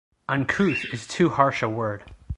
[0.27, 2.03] Uncouth is too harsh a word.